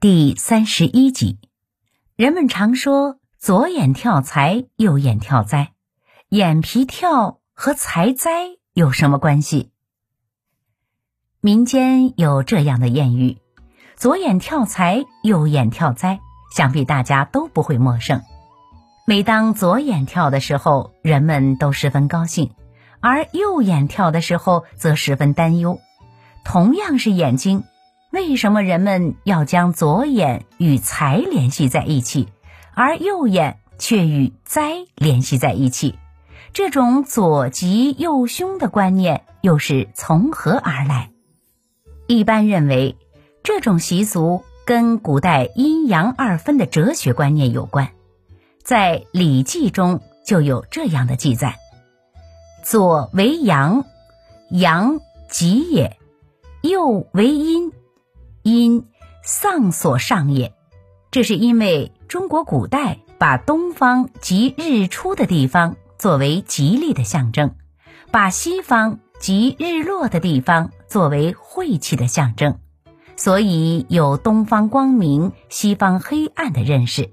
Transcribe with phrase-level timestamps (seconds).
[0.00, 1.38] 第三十一集，
[2.16, 5.72] 人们常说左眼跳财，右眼跳灾，
[6.30, 8.30] 眼皮跳和财灾
[8.72, 9.72] 有什么关系？
[11.42, 13.36] 民间有这样的谚语
[13.94, 16.20] ：“左眼跳财，右眼跳灾”，
[16.56, 18.22] 想必大家都不会陌生。
[19.06, 22.48] 每当左眼跳的时候，人们都十分高兴；
[23.00, 25.78] 而右眼跳的时候，则十分担忧。
[26.42, 27.64] 同样是眼睛。
[28.12, 32.28] 为什么人们要将左眼与财联系在一起，
[32.74, 35.96] 而右眼却与灾联系在一起？
[36.52, 41.10] 这种左吉右凶的观念又是从何而来？
[42.08, 42.96] 一般认为，
[43.44, 47.90] 这种习俗跟古代阴阳二分的哲学观念有关。
[48.64, 51.56] 在《礼记》中就有这样的记载
[52.64, 53.84] ：“左为阳，
[54.50, 54.98] 阳
[55.28, 55.96] 吉也；
[56.62, 57.72] 右为阴。”
[59.32, 60.54] 丧所上也，
[61.12, 67.54] 这是因为中国古代把东方及日出的地方作为吉利的象征，
[68.10, 72.58] 把西方及日落的地方作为晦气的象征，
[73.14, 77.10] 所以有东方光明、西方黑暗的认识。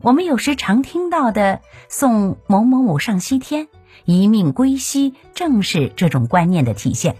[0.00, 3.68] 我们有时常听到的“送某某某上西天，
[4.04, 7.14] 一命归西”，正是这种观念的体现。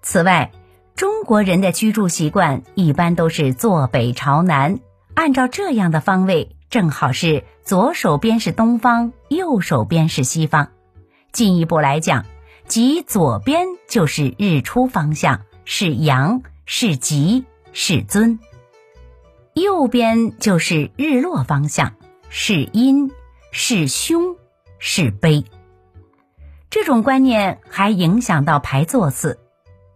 [0.00, 0.52] 此外，
[0.96, 4.80] 中国人的居住习惯一般都是坐北朝南，
[5.12, 10.70] 按照这样的方位，正好是左手边是东方，右手边是西方。
[11.32, 12.24] 进一步来讲，
[12.66, 17.44] 即左边就是日出方向，是阳，是吉，
[17.74, 18.38] 是尊；
[19.52, 21.92] 右边就是日落方向，
[22.30, 23.10] 是阴，
[23.50, 24.36] 是凶，
[24.78, 25.44] 是悲。
[26.70, 29.40] 这种观念还影响到排座次。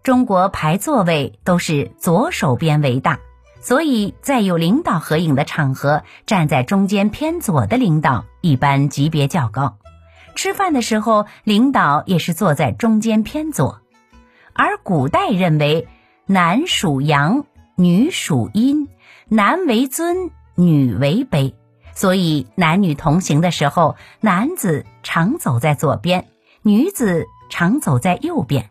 [0.03, 3.19] 中国排座位都是左手边为大，
[3.61, 9.77] 所以在有领导合影的场合，站在中间偏左的领导一般级别较高。
[10.35, 13.81] 吃饭的时候，领导也是坐在中间偏左。
[14.55, 15.87] 而古代认为
[16.25, 17.45] 男属阳，
[17.77, 18.89] 女属阴，
[19.29, 21.53] 男为尊，女为卑，
[21.95, 26.27] 所以男女同行的时候，男子常走在左边，
[26.63, 28.70] 女子常走在右边。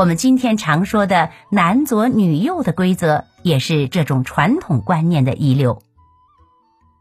[0.00, 5.82] 我们今天常说的“男左女右”的规则，也是这种传统观念的遗留。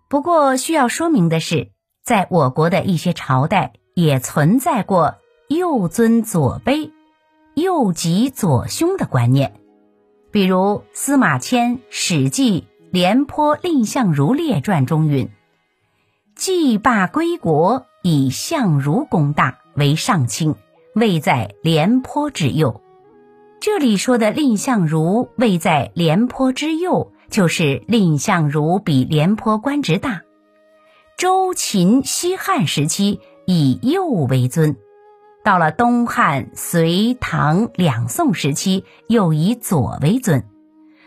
[0.10, 1.70] 不过，需要说明的是，
[2.04, 5.16] 在我国的一些朝代，也存在过
[5.48, 6.92] “右尊左卑，
[7.56, 9.54] 右吉左凶”的观念。
[10.30, 12.62] 比如司马迁《史记·
[12.92, 15.30] 廉颇蔺相如列传》中云
[16.36, 20.56] ：“既罢归国，以相如功大为上卿。”
[20.96, 22.82] 位在廉颇之右，
[23.62, 30.22] 这里说的蔺相如位在廉颇之右，就是蔺相如比廉颇官职大。
[31.18, 34.78] 周秦西汉时期以右为尊，
[35.44, 40.46] 到了东汉、隋唐两宋时期又以左为尊，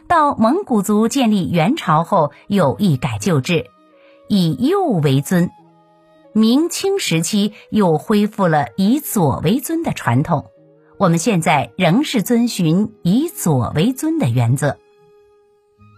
[0.07, 3.65] 到蒙古族建立元朝后又一改旧制，
[4.29, 5.51] 以右为尊。
[6.35, 10.47] 明清时期又恢复了以左为尊的传统，
[11.03, 14.79] 我们现在仍是遵循以左为尊的原则。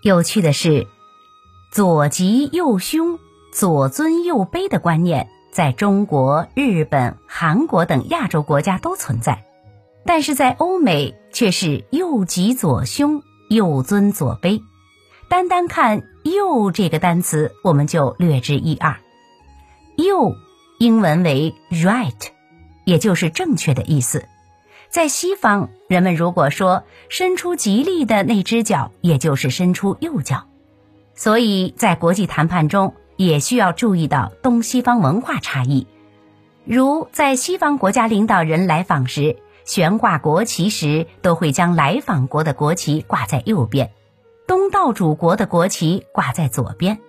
[0.03, 0.87] 有趣的是，
[1.71, 3.19] 左吉右凶、
[3.53, 9.45] 左尊右卑的观念在中国、日本、韩国等亚洲国家都存在，
[10.07, 14.63] 但是在欧美却是右吉左凶、右尊左卑。
[15.29, 18.97] 单单看“右”这个单词，我们就略知一二。
[19.99, 20.35] 右，
[20.79, 22.29] 英文为 right，
[22.87, 24.25] 也就是正确的意思。
[24.95, 30.45] 在西方，人们如果说伸出吉利的那只脚，也就是伸出右脚。
[31.17, 35.89] 所以在国际谈判中，也需要注意到东西方文化差异。
[36.65, 43.91] 如在西方国家领导人来访时，悬挂国旗时，都会将来访国的国旗挂在右边，
[44.47, 47.01] 东道主国的国旗挂在左边。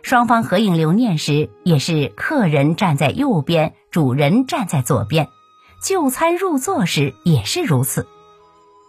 [0.00, 5.26] 双方合影留念时，也是客人站在右边，主人站在左边；
[5.84, 8.08] 就餐入座时也是如此。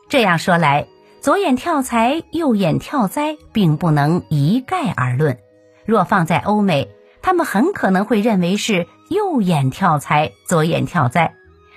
[0.08, 0.88] 这样说来，
[1.20, 5.38] 左眼跳财，右眼跳灾，并不能一概而论。
[5.86, 6.88] 若放在欧美，
[7.22, 11.36] 他们很可能会认为是右眼跳财，左眼跳灾。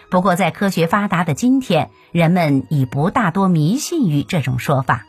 [0.09, 5.05] 不过，在科学发达的今天，人们已不大多迷信于这种说法，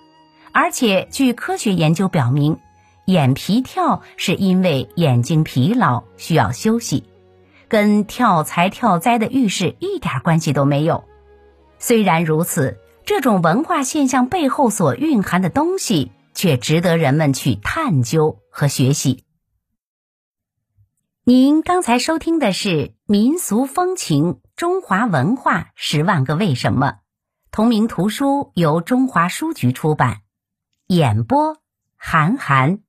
[0.51, 2.57] 而且据科学研究表明。
[3.05, 7.05] 眼皮跳是因为眼睛疲劳需要休息，
[7.69, 11.05] 跟跳财跳灾的预示一点关系都没有。
[11.77, 19.23] 虽然如此，这种文化现象背后所蕴含的东西却值得人们去探究和学习。
[21.23, 22.69] 您刚才收听的是
[23.05, 26.87] 《民俗风情：中华文化十万个为什么》，
[27.51, 30.21] 同名图书由中华书局出版，
[30.87, 31.57] 演播
[31.95, 32.79] 韩寒。